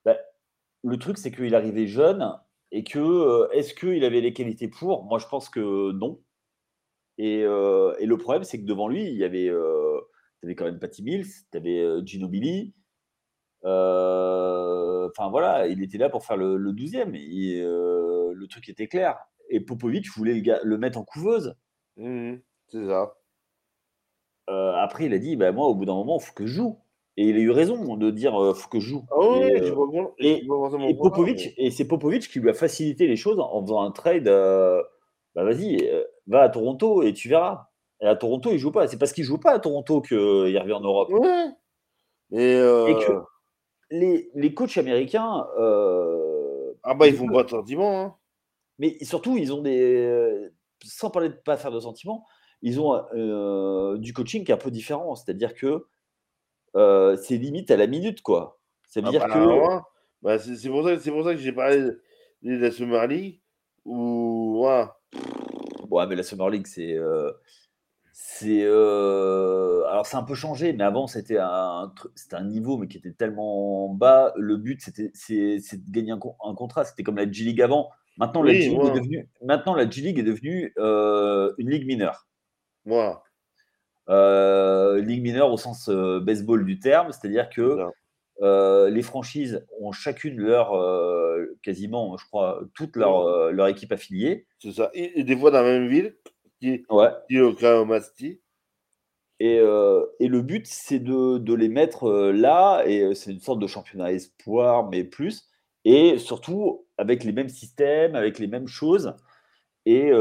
[0.05, 0.17] bah,
[0.83, 2.39] le truc, c'est qu'il arrivait jeune
[2.71, 5.03] et que, est-ce qu'il avait les qualités pour?
[5.05, 6.21] Moi, je pense que non
[7.17, 9.49] et heu et le problème, c'est que devant lui, il y avait,
[10.43, 12.75] avais quand même Patty Mills, tu avais, heu, Ginobili,
[13.65, 18.87] heu, enfin voilà, il était là pour faire le le 12e et le truc était
[18.89, 19.17] clair
[19.49, 21.55] et Popovich voulait le mettre en couveuse.
[21.97, 22.41] Mmh mh.
[22.67, 23.15] C'est ça.
[24.47, 26.79] Après il a dit: «Bah, moi, au bout d'un moment, il faut que je joue»
[27.17, 29.73] et il a eu raison de dire, heu: «Faut que je joue» Ah et je
[30.19, 30.45] et
[30.87, 35.77] mais c'est Popovich qui lui a facilité les choses en faisant un trade, bah, vas-y,
[36.27, 37.69] va à Toronto et tu verras
[38.01, 38.87] et à Toronto, il joue pas.
[38.87, 41.47] C'est parce qu'il joue pas à Toronto qu'il revient en Europe Ouais,
[42.31, 43.11] mais et que
[43.91, 48.15] les les coachs américains, heu, Ah bah, ils peuvent pas de sentiments, hein.
[48.77, 50.49] mais surtout, ils ont des,
[50.83, 52.25] sans parler de pas faire de sentiments,
[52.61, 55.15] ils ont, heu, du coaching qui est un peu différent.
[55.15, 55.85] C'est-à-dire que,
[57.21, 58.59] c'est limite à la minute, quoi.
[58.87, 59.79] Ça veut Ah dire bah, que ouais,
[60.21, 62.01] bah, c'est pour ça c'est pour ça que j'ai parlé de
[62.43, 63.41] de la Summer League
[63.85, 64.97] où voilà.
[65.91, 66.97] Ouais, mais la Summer League, c'est,
[68.11, 71.93] c'est, heu, alors a un peu changé, mais avant, c'était un
[72.31, 74.33] un niveau, mais qui était tellement bas.
[74.37, 76.85] Le but, c'était c'est c'est de gagner un un contrat.
[76.85, 77.89] C'était comme la G League avant.
[78.17, 81.85] Maintenant, la Oui, G League est devenue maintenant, la G League est devenue, une ligue
[81.87, 82.27] mineure.
[82.85, 83.23] voilà,
[84.07, 87.85] Heu, ligue mineure au sens, baseball du terme, c'est-à-dire c'est que,
[88.41, 93.91] heu, les franchises ont chacune leur, heu, quasiment, je crois, toute leur, heu, leur équipe
[93.91, 94.47] affiliée.
[94.59, 94.89] c'est ça.
[94.93, 96.17] Et et des fois dans la même ville
[96.59, 97.15] qui est Ouais.
[97.27, 97.41] qui est
[99.39, 99.57] et
[100.19, 104.11] et le but, c'est de de les mettre, là et c'est une sorte de championnat
[104.13, 105.49] espoir, mais plus.
[105.83, 109.15] Et surtout avec les mêmes systèmes, avec les mêmes choses
[109.85, 110.11] et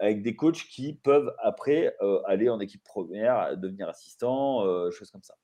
[0.00, 5.22] avec des coachs qui peuvent après, aller en équipe première, devenir assistants, heu, choses comme
[5.22, 5.36] ça.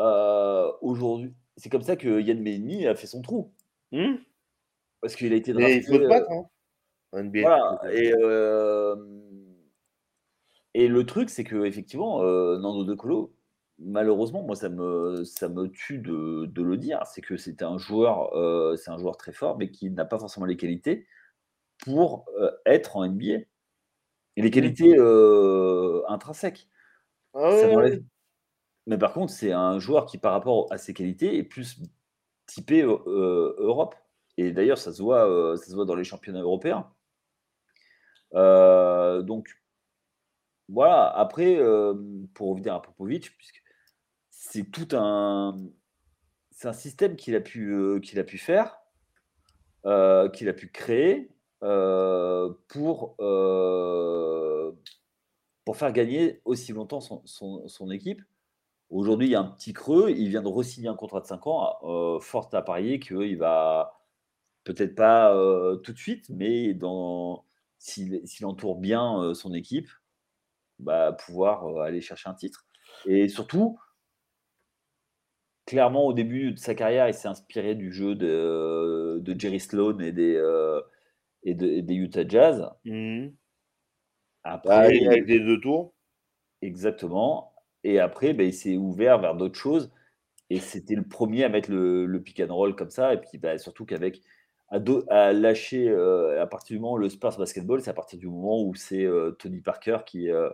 [0.00, 3.52] Heu, aujourd'hui c'est comme ça que Ian Mahinmi a fait son trou.
[3.92, 4.16] Mmh,
[5.00, 6.46] Parce qu'il a été mais il drafté, faut battre, hein,
[7.12, 7.92] voilà faire ça.
[7.92, 8.12] et
[10.74, 13.34] et le truc, c'est qu'effectivement, heu, Nando De Colo,
[13.78, 17.78] malheureusement, moi, ça me ça me tue de de le dire, c'est que c'était un
[17.78, 18.30] joueur,
[18.78, 21.06] c'est un joueur très fort, mais qui n'a pas forcément les qualités
[21.84, 22.26] pour,
[22.66, 23.34] être en NBA
[24.36, 24.52] et les Mmh.
[24.52, 24.96] qualités,
[26.08, 26.68] intrinsèques.
[27.34, 27.68] Ah Ça
[28.88, 31.80] mais par contre, c'est un joueur qui, par rapport à ses qualités, est plus
[32.46, 33.94] typé, Europe
[34.38, 36.90] et d'ailleurs, ça se voit, ça se voit dans les championnats européens.
[38.32, 39.48] Donc
[40.68, 41.58] voilà, après,
[42.34, 43.62] pour revenir à Popovic, puisque
[44.30, 45.56] c'est tout un
[46.64, 48.80] un système qu'il a pu, a pu faire,
[49.84, 53.16] qu'il a pu créer, pour,
[55.64, 58.22] pour faire gagner aussi longtemps son son équipe.
[58.90, 61.46] Aujourd'hui, il y a un petit creux, il vient de re-signer un contrat de 5
[61.46, 64.00] ans, heu, fort à parier qu'il va
[64.64, 67.46] peut-être pas, heu, tout de suite, mais dans
[67.78, 69.88] s'il entoure bien, heu, son équipe,
[70.80, 72.66] bah, pouvoir, heu, aller chercher un titre
[73.04, 73.78] et surtout,
[75.66, 80.00] clairement, au début de sa carrière, il s'est inspiré du jeu de de Jerry Sloan
[80.00, 80.82] et des, heu
[81.44, 82.70] et de et des Utah Jazz.
[82.84, 83.38] mmh
[84.42, 85.94] Après, avec il les 2 tours.
[86.62, 89.90] exactement et après, beh, il s'est ouvert vers d'autres choses
[90.50, 93.38] et c'était le premier à mettre le le pick and roll comme ça et puis,
[93.38, 94.20] bah, surtout qu'avec
[94.70, 98.28] à lâcher, heu, à partir du moment où le Spurs basketball, c'est à partir du
[98.28, 100.50] moment où c'est, heu, Tony Parker qui, heu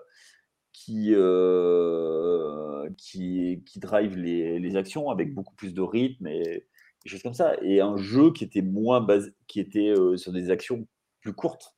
[2.99, 6.67] qui, qui drive les les actions avec beaucoup plus de rythme et
[7.05, 10.51] des choses comme ça et un jeu qui était moins basé qui était, sur des
[10.51, 10.87] actions
[11.21, 11.75] plus courtes.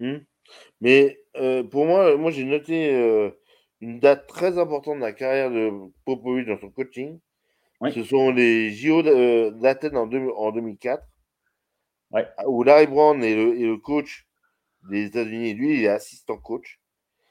[0.00, 0.18] Mmh.
[0.80, 1.20] Mais
[1.70, 3.32] pour moi, moi j'ai noté,
[3.82, 5.70] une date très importante dans la carrière de
[6.06, 7.18] Popovic dans son coaching.
[7.80, 11.04] Oui, Ce sont les JO de d'Athènes en en 2004
[12.12, 12.26] Ouais.
[12.46, 14.26] Où Larry Brown est le, est le coach
[14.90, 15.54] des États-Unis.
[15.54, 16.78] Lui, il est assistant coach.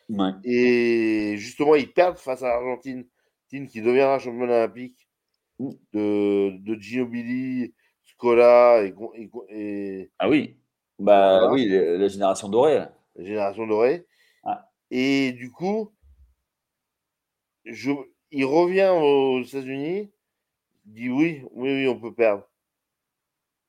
[0.09, 0.31] Ouais.
[0.43, 3.05] Et justement, ils perdent face à l'Argentine,
[3.49, 5.07] qui deviendra champion olympique
[5.59, 5.69] Mm.
[5.93, 10.57] de, de Ginobili, Scola et, et- et Ah oui.
[10.97, 11.53] Bah Voilà.
[11.53, 12.79] oui, la génération dorée.
[13.15, 14.05] la génération dorée.
[14.43, 14.67] Ah.
[14.89, 15.91] Et du coup,
[17.65, 17.91] je,
[18.31, 20.11] il revient aux États-Unis,
[20.85, 22.47] il dit oui, oui, oui, on peut perdre.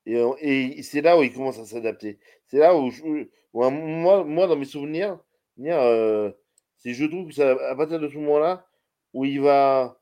[0.05, 2.19] Et, c'est là où il commence à s'adapter.
[2.47, 5.17] C'est là où, je- moi, moi, moi, dans mes souvenirs,
[5.59, 6.31] euh,
[6.77, 8.67] c'est je trouve que c'est à, partir de ce moment-là
[9.13, 9.99] où il va.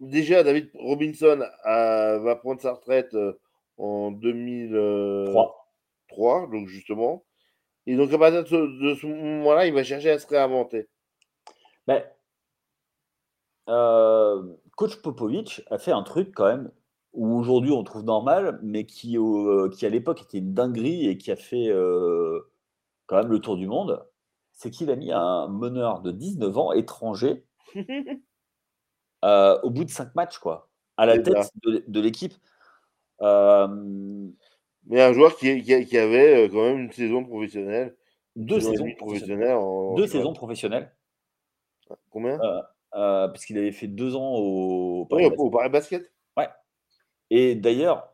[0.00, 3.38] Déjà, David Robinson a- va prendre sa retraite euh,
[3.76, 5.68] en 2003,
[6.08, 6.46] Trois.
[6.48, 7.24] donc justement.
[7.86, 10.88] Et donc, à partir de ce, de ce moment-là, il va chercher à se réinventer.
[11.86, 12.04] Ben,
[13.68, 14.42] euh,
[14.76, 16.70] coach Popovic a fait un truc quand même
[17.12, 21.18] où aujourd'hui on trouve normal, mais qui, au- qui à l'époque était une dinguerie et
[21.18, 22.40] qui a fait euh,
[23.06, 24.04] quand même le tour du monde.
[24.52, 27.44] C'est qu'il a mis un meneur de 19 ans étranger
[29.24, 32.34] euh, au bout de 5 matchs, quoi, à la tête de, de l'équipe.
[33.20, 33.68] Euh,
[34.86, 37.96] Mais un joueur qui, qui, qui avait euh, quand même une saison professionnelle.
[38.36, 39.56] deux saisons professionnelles.
[39.56, 40.94] En, Deux saisons professionnelles,
[42.10, 42.38] Combien?
[42.94, 45.40] Euh, parce qu'il avait fait deux ans au Paris Oui, Basket.
[45.46, 46.12] au, Paris Basket.
[46.36, 46.48] Ouais.
[47.30, 48.12] Et d'ailleurs,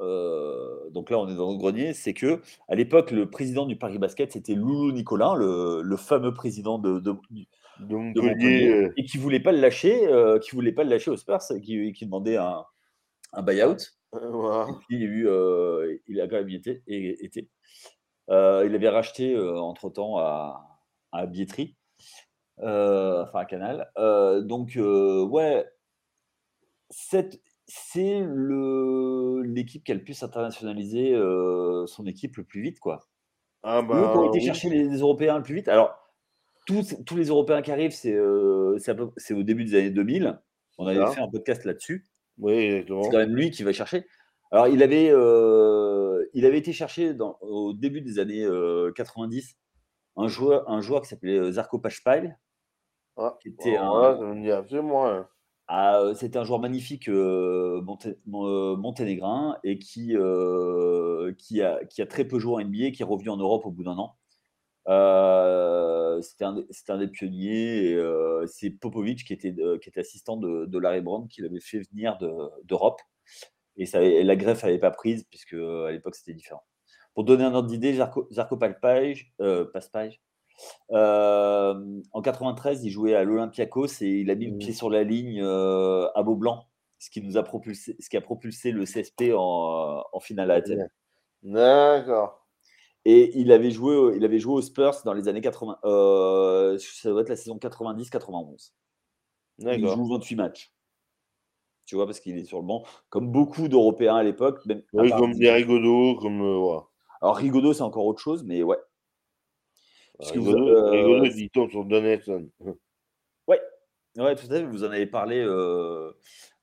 [0.00, 3.76] euh, donc là on est dans le grenier, c'est que à l'époque le président du
[3.76, 7.16] Paris Basket c'était Loulou Nicolin, le, le fameux président de, de-
[7.80, 8.68] Montpellier.
[8.68, 11.40] Euh, et qui voulait pas le lâcher, euh, qui voulait pas le lâcher aux Spurs,
[11.62, 12.64] qui, qui demandait un,
[13.32, 13.76] un buyout.
[14.88, 16.82] il, y a eu, euh, il a quand même été.
[16.86, 17.14] il
[18.28, 20.80] avait racheté entre temps à,
[21.12, 21.76] à Billetterie,
[22.60, 23.90] euh, enfin à Canal.
[23.98, 25.66] Euh, donc, euh, ouais,
[26.90, 33.06] c'est le- l'équipe qui a le plus internationalisé euh, son équipe le plus vite, quoi.
[33.62, 35.68] Ah C'est eux qui ont bah été chercher les, les Européens le plus vite.
[35.68, 35.98] Alors,
[36.66, 38.78] tous, tous les Européens qui arrivent, c'est au
[39.42, 40.40] début des années 2000.
[40.78, 42.06] On avait fait un podcast là-dessus.
[42.38, 44.06] Oui, C'est quand même lui qui va chercher.
[44.52, 49.56] Alors, il avait, euh, il avait été cherché dans- au début des années euh, 90
[50.16, 52.38] un joueur, un joueur qui s'appelait Zarko Pashpal.
[53.16, 55.28] Ah, qui était alors un- là, ça me dit absolument rien.
[55.68, 61.60] Ah, euh, C'était un joueur magnifique euh, monté- mon- euh, monténégrin et qui, euh, qui,
[61.62, 63.82] a, qui a très peu joué en NBA, qui est revenu en Europe au bout
[63.84, 64.16] d'un an.
[64.88, 67.90] Euh, C'était un, des- c'était un des pionniers.
[67.90, 71.60] et, euh, C'est Popovic qui était, qui était assistant de, de Larry Brown qui l'avait
[71.60, 72.32] fait venir de-
[72.64, 73.00] d'Europe.
[73.76, 76.62] Et, ça, et la greffe n'avait pas prise, puisque euh, à l'époque c'était différent.
[77.14, 80.20] Pour donner un ordre d'idée, Zarko, Zarko Palpage, euh, Paspage,
[80.92, 84.58] euh, en 93, il jouait à l'Olympiakos et il a mis le Mhm.
[84.58, 86.66] pied sur la ligne euh, à Beaublanc,
[86.98, 90.54] ce qui nous a propulsé, ce qui a propulsé le CSP en, en finale à
[90.54, 90.88] Athènes.
[91.42, 92.46] D'accord.
[93.04, 95.78] Et il avait joué, il avait joué aux Spurs dans les années 80.
[95.84, 98.72] euh, ça doit être la saison 90-91.
[99.58, 100.72] Il joue 28 matchs.
[101.84, 104.66] Tu vois, parce qu'il est sur le banc, comme beaucoup d'Européens à l'époque.
[104.66, 106.40] même Oui, comme des rigodos, comme.
[106.58, 106.82] voilà.
[107.22, 108.76] Alors Rigaudot, c'est encore autre chose, mais ouais.
[110.18, 112.48] Parce que vous- Rigodo, euh, Rigodo, il tombe sur Donaldson.
[113.46, 113.60] Ouais,
[114.16, 114.62] ouais, tout à fait.
[114.64, 116.12] Vous en avez parlé euh,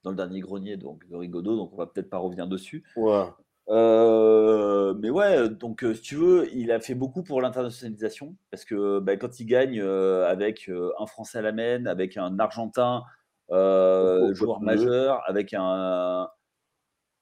[0.03, 2.83] dans le dernier grenier donc, de Rigaudot, donc on va peut-être pas revenir dessus.
[3.69, 8.65] Euh, mais ouais, donc euh, si tu veux, il a fait beaucoup pour l'internationalisation parce
[8.65, 12.39] que bah, quand il gagne euh, avec euh, un Français à la main, avec un
[12.39, 13.03] Argentin
[13.51, 16.29] euh, joueur majeur, avec un,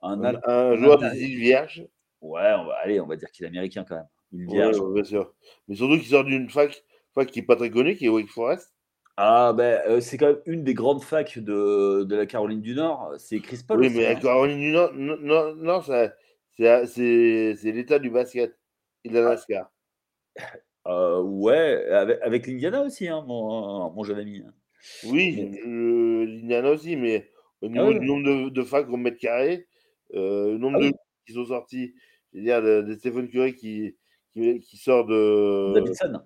[0.02, 1.86] un, joueur des îles Vierges.
[2.22, 4.08] ouais, on va, allez, on va dire qu'il est américain quand même.
[4.34, 4.80] Il Ouais, vierge.
[4.80, 5.34] ouais, bien sûr.
[5.68, 8.30] Mais surtout qu'il sort d'une fac, fac qui est pas très connue, qui est Wake
[8.30, 8.74] Forest.
[9.18, 12.74] Ah ben euh, c'est quand même une des grandes facs de, de la Caroline du
[12.74, 13.14] Nord.
[13.18, 13.80] C'est Chris Paul.
[13.82, 14.16] Oui, mais hein.
[14.16, 18.58] à Caroline du Nord, non, non, c'est l'état du basket
[19.04, 19.70] et de la NASCAR.
[20.88, 24.42] Euh, ouais, avec, avec l'Indiana aussi, hein, mon, mon jeune ami.
[25.04, 27.30] Oui, Mais- je- l'Indiana aussi, mais
[27.62, 28.00] au niveau ouais.
[28.00, 29.68] du nombre de, de facs au mètre carré,
[30.16, 30.92] euh, le nombre Ah oui.
[30.92, 31.94] de qui sont sortis,
[32.34, 33.96] je veux dire, de, de Stephen Curry qui,
[34.34, 36.22] qui, qui sort de Davidson.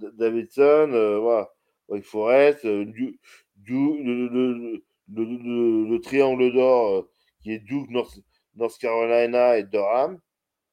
[0.00, 1.48] de- Davidson, euh, voilà,
[1.88, 3.18] Wake Forest, euh, du,
[3.56, 7.08] du- le, le- le- le- le- le triangle d'or euh,
[7.42, 8.18] qui est Duke, North,
[8.56, 10.18] North Carolina et Durham.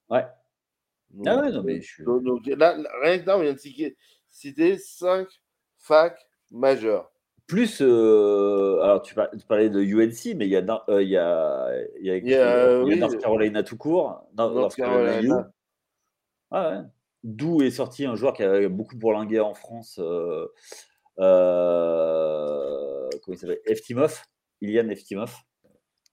[0.10, 0.26] Ouais.
[1.12, 3.42] Donc, Ah ouais, non, mais euh, je suis- donc- donc, là, rien que là, on
[3.42, 3.96] vient de citer,
[4.30, 5.28] citer cinq
[5.78, 7.12] facs majeures.
[7.46, 11.04] Plus, euh, alors tu, par- tu parlais de UNC, mais il y a, Nor- euh,
[11.04, 13.62] il y a, il y a, Il y a, il y a oui, North Carolina
[13.64, 14.26] tout court.
[14.36, 14.76] Nor- North North.
[14.76, 15.52] Carolina.
[16.54, 16.82] Ah ouais.
[17.24, 20.00] D'où est sorti un joueur qui a beaucoup bourlingué en France.
[20.00, 20.48] Euh,
[21.20, 23.60] euh, comment il s'appelle?
[23.66, 24.22] Eftimov.
[24.62, 25.36] Ilian Eftimov.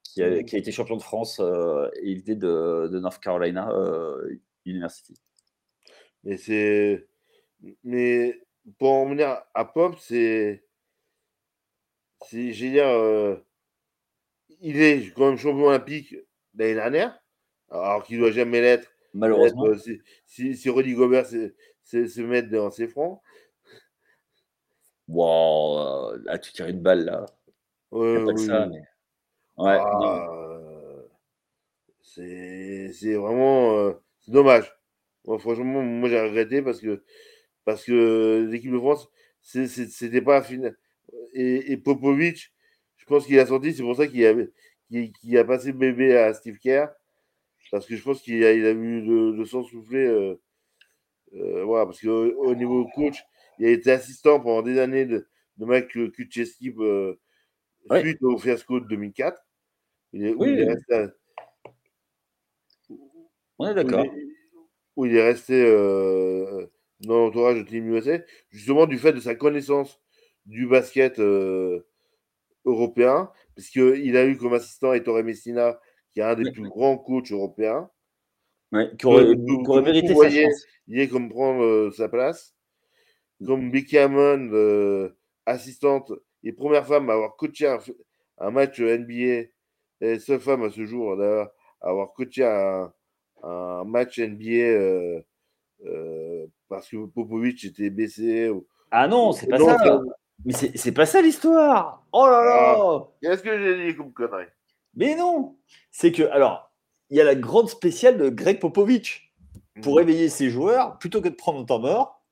[0.03, 3.70] qui a, qui a été champion de France et il était de, de North Carolina
[4.64, 5.14] University.
[6.24, 7.07] Mais c'est.
[7.85, 8.40] Mais
[8.79, 10.64] pour en venir à Pop, c'est.
[12.26, 12.87] C'est, j'ai dire,
[14.61, 16.14] il est quand même champion olympique
[16.55, 17.18] l'année dernière,
[17.70, 18.89] alors qu'il ne doit jamais l'être.
[19.14, 19.66] Malheureusement.
[20.27, 23.20] si, si, Rudy Gobert se, se, met dans ses fronts.
[25.09, 27.27] Wow, là, tu tires une balle, là.
[27.90, 28.46] Ouais, oui.
[28.46, 28.79] ça, mais...
[29.57, 30.29] ouais, ah,
[32.03, 33.92] c'est vraiment.
[34.20, 34.73] c'est dommage
[35.38, 37.03] franchement, moi j'ai regretté parce que,
[37.64, 39.09] parce que l'équipe de France,
[39.42, 40.77] c'était pas final.
[41.33, 42.53] Et, et, Popovic,
[42.96, 46.59] je pense qu'il a sorti, c'est pour ça qu'il a, a passé bébé à Steve
[46.59, 46.88] Kerr.
[47.70, 50.06] Parce que je pense qu'il a, il a vu le, sang souffler.
[50.06, 50.40] Euh,
[51.35, 53.22] euh, voilà, parce qu'au au niveau coach,
[53.59, 55.28] il a été assistant pendant des années de,
[55.59, 57.14] de Mike Kucheski euh,
[58.00, 59.40] suite au fiasco de 2004.
[60.12, 61.06] Il est, oui, il est resté
[63.59, 64.06] On est d'accord
[64.96, 66.66] où il est resté euh,
[67.00, 68.18] dans l'entourage de Team USA,
[68.50, 69.98] justement du fait de sa connaissance
[70.46, 71.87] du basket euh,
[72.64, 75.80] européen, puisqu'il a eu comme assistant Ettore Messina,
[76.12, 77.90] qui est un des plus grands coachs européens.
[78.73, 79.35] Ouais, qui aurait,
[79.83, 80.64] mérité sa chance.
[80.87, 82.55] Il est comme prendre euh, sa place.
[83.44, 85.11] Comme Becky Hammond,
[85.46, 87.75] assistante et première femme à avoir coaché
[88.38, 89.49] un, match NBA,
[90.03, 92.92] et seule femme à ce jour d'ailleurs à avoir coaché un,
[93.42, 95.20] un match NBA euh,
[95.87, 98.51] euh, parce que Popovic était baissé.
[98.90, 100.01] Ah non, c'est pas ça.
[100.44, 102.03] Mais c'est pas ça l'histoire.
[102.12, 104.46] Oh là là ah, Qu'est-ce que j'ai dit comme connerie?
[104.94, 105.57] Mais non
[105.90, 106.72] C'est que, alors,
[107.11, 109.26] il y a la grande spéciale de Greg Popovic.
[109.83, 109.98] Pour mhm.
[109.98, 112.22] réveiller ses joueurs, plutôt que de prendre un temps mort,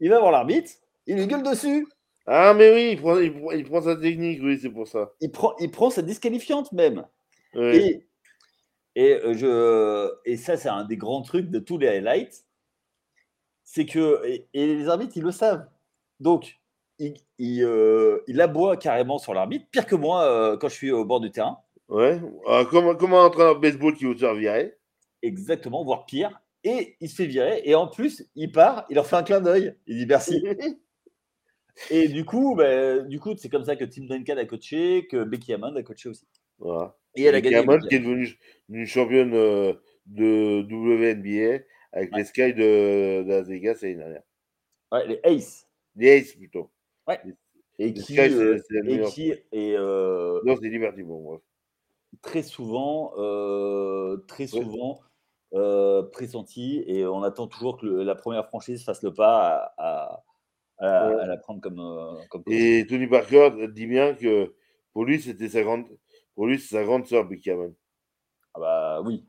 [0.00, 0.70] il va voir l'arbitre,
[1.06, 1.86] il lui gueule dessus.
[2.26, 5.12] Ah, mais oui, il prend, il prend, sa technique, oui, c'est pour ça.
[5.20, 7.06] Il prend, il prend sa disqualifiante même.
[7.54, 8.06] Et
[8.96, 12.44] et, euh, je, et ça, c'est un des grands trucs de tous les highlights.
[13.62, 15.68] C'est que, et, les arbitres, ils le savent.
[16.18, 16.58] Donc,
[16.98, 20.90] il, il, euh, il aboie carrément sur l'arbitre, pire que moi euh, quand je suis
[20.90, 21.58] au bord du terrain.
[21.88, 22.18] Ouais,
[22.70, 24.74] comme, comme un entraîneur de baseball qui veut se faire virer?
[25.22, 26.40] Exactement, voire pire.
[26.64, 27.62] Et il se fait virer.
[27.64, 29.76] Et en plus, il part, il leur fait un clin d'œil.
[29.86, 30.44] Il dit merci.
[31.90, 35.22] et du coup, ben, du coup, c'est comme ça que Tim Duncan a coaché, que
[35.22, 36.26] Becky Hammond a coaché aussi.
[36.58, 36.96] Voilà.
[37.14, 37.78] Et elle a gagné.
[37.88, 38.36] qui est devenue
[38.68, 39.74] une championne euh,
[40.06, 44.22] de WNBA avec les Sky de, de Las Vegas l'année dernière.
[44.92, 45.66] Ouais, les Ace.
[45.94, 46.70] Les Ace plutôt.
[47.06, 47.20] Ouais.
[47.78, 49.32] et, qui, Sky, euh, et qui.
[49.54, 51.40] Euh, non, c'est Liberty, bon, bref.
[52.22, 55.00] Très souvent, euh, très souvent
[56.12, 60.22] pressenti et on attend toujours que la première franchise fasse le pas à,
[60.78, 61.80] à, à, la prendre comme,
[62.28, 62.42] comme.
[62.46, 64.54] Et Tony Parker dit bien que
[64.92, 65.86] pour lui, c'était sa grande
[66.36, 67.26] pour lui, c'est sa grande sœur,
[68.54, 69.26] Ah bah oui.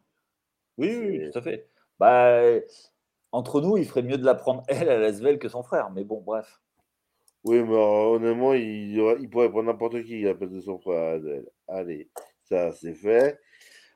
[0.77, 1.69] Oui, oui, tout à fait.
[1.97, 2.41] Bah,
[3.31, 5.89] entre nous, il ferait mieux de la prendre, elle, à Lasvel que son frère.
[5.89, 6.61] Mais bon, bref.
[7.45, 11.21] Oui, mais honnêtement, il, pourrait prendre n'importe qui à la place de son frère.
[11.69, 12.09] Allez,
[12.47, 13.39] ça, c'est fait.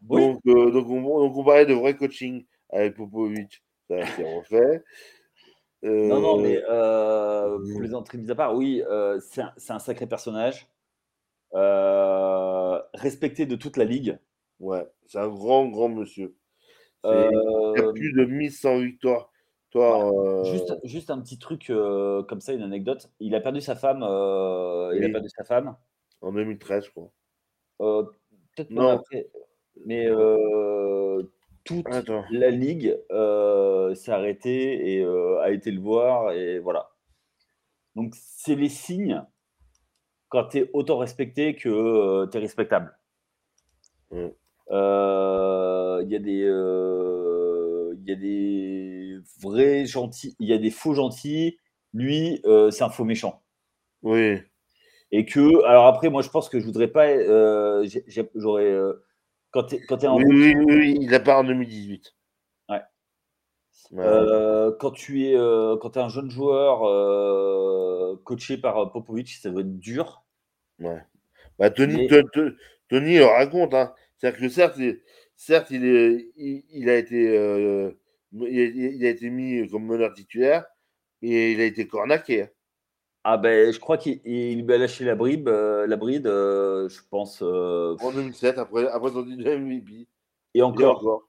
[0.01, 3.63] Donc, euh, donc, on, parlait de vrai coaching avec Popovic.
[3.89, 4.83] Ça, c'est refait.
[5.83, 10.07] Non, non, mais euh, pour les entrées mis à part, oui, euh, c'est un, sacré
[10.07, 10.67] personnage.
[11.53, 14.17] Euh, respecté de toute la ligue.
[14.59, 16.35] Ouais, c'est un grand, grand monsieur.
[17.03, 19.31] Il a euh, plus de 1100 victoires.
[19.71, 23.09] Toi, euh, juste, juste un petit truc comme ça, une anecdote.
[23.19, 23.99] Il a perdu sa femme.
[23.99, 25.75] Il a perdu sa femme.
[26.21, 28.11] En 2013, je crois.
[28.55, 29.27] Peut-être pas après.
[29.85, 30.07] Mais
[31.63, 31.87] toute
[32.31, 32.97] la ligue
[33.95, 35.05] s'est arrêtée et
[35.41, 36.31] a été le voir.
[36.33, 36.91] Et voilà.
[37.95, 39.23] Donc, c'est les signes
[40.31, 42.97] quand tu es autant respecté que euh, tu es respectable.
[44.11, 44.27] Mm.
[44.71, 50.71] Euh, il y, a des, euh, y a des vrais gentils, il y a des
[50.71, 51.57] faux gentils.
[51.93, 53.43] Lui, c'est un faux méchant.
[54.01, 54.38] Oui.
[55.12, 57.07] Et que, alors après, moi, je pense que je voudrais pas.
[58.36, 58.78] J'aurais.
[59.51, 60.18] quand tu es, en.
[60.18, 62.16] Oui, oui, oui, il a pas en 2018.
[62.70, 62.82] Ouais.
[64.80, 65.36] quand tu es,
[65.82, 66.80] quand es un jeune joueur
[68.24, 70.24] coaché par Popovic, ça doit être dur.
[70.80, 71.01] Ouais.
[71.59, 72.09] Bah, Tony,
[72.89, 73.93] Tony raconte, hein.
[74.18, 75.01] C'est-à-dire que certes, il,
[75.36, 77.91] certes, il, est, il, a été, euh,
[78.34, 80.66] il, a, été mis comme meneur titulaire
[81.22, 82.47] et il a été cornaqué.
[83.24, 87.41] Ah ben, je crois qu'il a lâché la bride, euh, la bride, euh, je pense.
[87.41, 90.07] En 2007, après, après son MVP.
[90.53, 91.28] Et encore.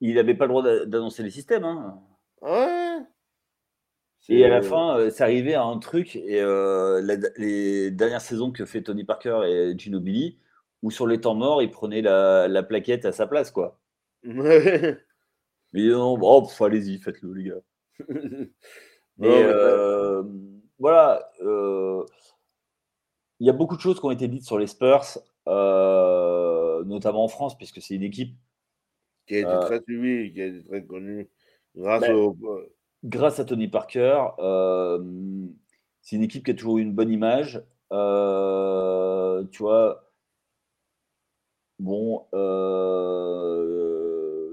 [0.00, 1.64] Il n'avait pas le droit d'annoncer les systèmes.
[1.64, 2.00] Hein.
[2.42, 2.98] Ouais.
[4.28, 7.00] Et à la fin, euh, c'est arrivé à un truc, et euh,
[7.36, 10.38] les dernières saisons que fait Tony Parker et Gino Billy,
[10.82, 13.80] où sur les temps morts, il prenait la, la plaquette à sa place, quoi.
[14.24, 14.98] Ouais.
[15.72, 17.62] Mais non, bon, pff, allez-y, faites-le, les gars.
[19.18, 20.22] Mais euh,
[20.78, 22.04] voilà, euh,
[23.40, 27.24] il y a beaucoup de choses qui ont été dites sur les Spurs, euh, notamment
[27.24, 28.36] en France, puisque c'est une équipe,
[29.26, 31.28] qui a été très suivi, qui a été très connu
[31.76, 32.36] grâce Ben, au.
[33.04, 34.24] grâce à Tony Parker,
[36.00, 37.62] c'est une équipe qui a toujours eu une bonne image.
[37.90, 40.10] Tu vois,
[41.78, 42.26] bon,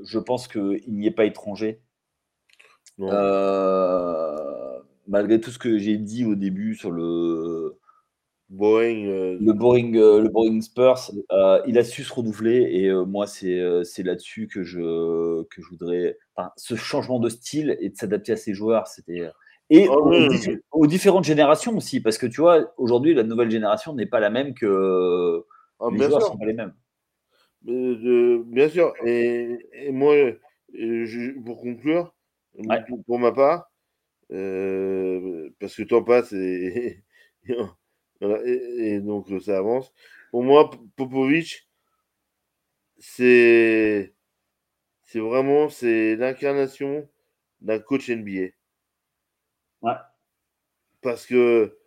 [0.04, 1.82] je pense qu'il n'y est pas étranger.
[3.00, 3.10] Non.
[3.12, 4.49] Euh,
[5.10, 7.78] malgré tout ce que j'ai dit au début sur le,
[8.50, 9.06] Boeing.
[9.08, 13.04] euh, le boring, euh, le boring Spurs, euh, il a su se renouveler et euh,
[13.06, 16.18] moi c'est c'est là-dessus que je que je voudrais.
[16.36, 19.30] Enfin, ce changement de style et de s'adapter à ses joueurs, c'était
[19.70, 20.10] et Ah aux,
[20.74, 24.32] oui, différentes générations aussi, parce que tu vois aujourd'hui la nouvelle génération n'est pas la
[24.32, 25.44] même que
[25.80, 26.32] ah, les joueurs sûr.
[26.32, 26.74] sont pas les mêmes.
[27.62, 28.94] Bien sûr.
[29.06, 30.16] Et, et moi,
[30.74, 32.16] je- pour conclure,
[32.58, 32.84] Ouais.
[33.06, 33.69] pour ma part,
[34.32, 37.04] euh, parce que le temps passe et,
[37.50, 37.56] et,
[38.22, 39.94] voilà, et- et donc euh, ça avance.
[40.32, 41.68] Pour moi, Popovic,
[43.00, 44.14] c'est
[45.04, 47.10] c'est vraiment c'est l'incarnation
[47.62, 48.52] d'un coach NBA.
[49.82, 49.94] Ouais.
[51.02, 51.78] Parce que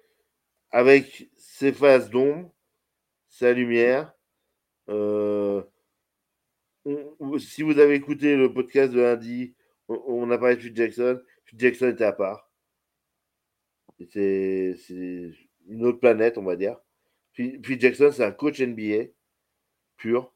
[0.70, 2.52] avec ses phases d'ombre,
[3.28, 4.14] sa lumière,
[4.90, 5.62] euh,
[7.20, 9.54] on- si vous avez écouté le podcast de lundi,
[9.88, 11.20] on, on a parlé de Jackson.
[11.56, 12.50] Jackson était à part.
[14.10, 14.76] C'est
[15.68, 16.76] une autre planète, on va dire.
[17.32, 19.10] Phil Jackson, c'est un coach NBA
[19.96, 20.34] pur,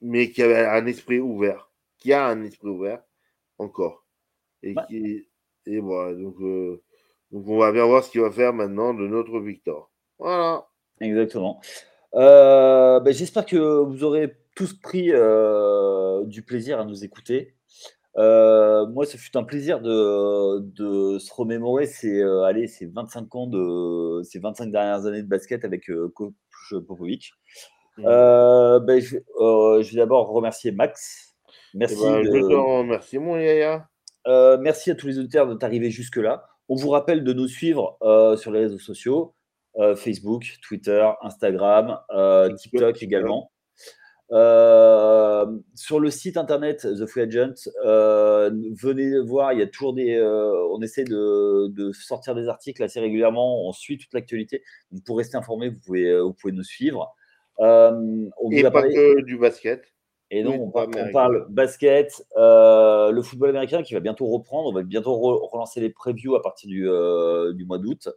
[0.00, 3.02] mais qui avait un esprit ouvert, qui a un esprit ouvert
[3.58, 4.06] encore.
[4.62, 4.82] Et, Ouais.
[4.88, 5.28] qui,
[5.66, 6.82] et voilà, donc, euh,
[7.30, 9.90] donc on va bien voir ce qu'il va faire maintenant de notre Victor.
[10.18, 10.66] Voilà.
[11.00, 11.60] Exactement.
[12.14, 17.54] Euh, ben, J'espère que vous aurez tous pris euh, du plaisir à nous écouter.
[18.16, 23.34] Euh, moi, ce fut un plaisir de, de se remémorer ces, euh, allez, ces 25
[23.34, 26.32] ans de ces 25 dernières années de basket avec euh, coach
[26.86, 27.32] Popovic.
[28.00, 31.34] Euh, ben, je, vais- euh, je vais d'abord remercier Max.
[31.74, 31.96] Eh Merci.
[32.02, 33.88] ben, de- Je te remercie, mon Yaya.
[34.26, 36.44] euh, merci à tous les auditeurs d'être arrivés jusque-là.
[36.68, 39.34] On vous rappelle de nous suivre euh, sur les réseaux sociaux
[39.78, 43.02] euh, Facebook, Twitter, Instagram, euh, TikTok.
[43.02, 43.50] également.
[44.32, 48.50] Euh, sur le site internet The Free Agent, euh,
[48.80, 50.14] venez voir, il y a toujours des.
[50.14, 54.62] euh, on essaie de, de sortir des articles assez régulièrement, on suit toute l'actualité.
[54.90, 57.14] Donc, Pour rester informé, vous pouvez, vous pouvez nous suivre.
[57.58, 59.84] On Et pas parlé- que du basket.
[60.30, 64.26] et non, Oui, on, pas par- on parle basket, le football américain qui va bientôt
[64.26, 64.70] reprendre.
[64.70, 66.80] On va bientôt re- relancer les previews à partir du,
[67.54, 68.08] du mois d'août.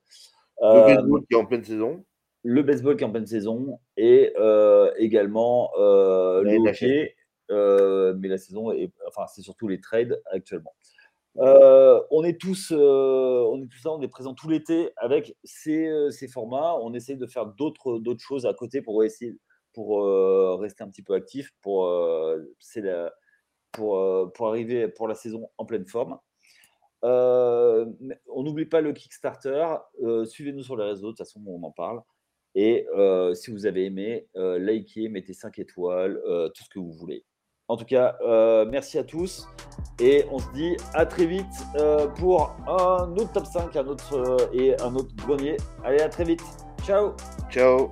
[0.62, 2.04] Le baseball qui est en pleine saison.
[2.50, 7.16] Le baseball qui est en pleine saison et euh, également euh, le hockey.
[7.52, 10.74] euh, mais la saison, est, enfin, c'est surtout les trades actuellement.
[11.40, 15.92] Euh, on est tous, on est tous là, on est présent tout l'été avec ces,
[16.12, 16.76] ces formats.
[16.82, 19.38] On essaie de faire d'autres, d'autres choses à côté pour essayer,
[19.74, 20.06] pour
[20.60, 21.92] rester un petit peu actif, pour,
[22.60, 23.14] c'est la-
[23.74, 24.02] pour,
[24.34, 26.18] pour arriver pour la saison en pleine forme.
[27.04, 27.86] Euh,
[28.34, 29.66] on n'oublie pas le Kickstarter.
[30.04, 32.02] euh, Suivez-nous sur les réseaux, de toute façon, on en parle.
[32.60, 36.80] Et euh, si vous avez aimé, euh, likez, mettez 5 étoiles, euh, tout ce que
[36.80, 37.24] vous voulez.
[37.68, 38.18] En tout cas,
[38.66, 39.46] merci à tous.
[40.00, 41.46] Et on se dit à très vite
[42.16, 45.58] pour un autre top 5 un autre, et un autre grenier.
[45.84, 46.42] Allez, à très vite.
[46.86, 47.14] Ciao
[47.52, 47.92] Ciao.